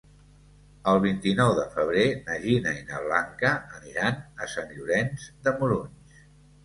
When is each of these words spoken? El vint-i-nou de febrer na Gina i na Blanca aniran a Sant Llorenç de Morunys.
El 0.93 1.01
vint-i-nou 1.03 1.51
de 1.59 1.65
febrer 1.75 2.05
na 2.29 2.37
Gina 2.45 2.73
i 2.79 2.81
na 2.93 3.03
Blanca 3.05 3.53
aniran 3.81 4.19
a 4.47 4.51
Sant 4.55 4.75
Llorenç 4.79 5.29
de 5.47 5.55
Morunys. 5.61 6.21